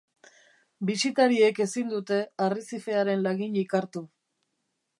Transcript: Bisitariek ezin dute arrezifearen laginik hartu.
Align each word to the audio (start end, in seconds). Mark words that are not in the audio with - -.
Bisitariek 0.89 1.61
ezin 1.65 1.91
dute 1.95 2.17
arrezifearen 2.45 3.23
laginik 3.29 3.77
hartu. 3.81 4.03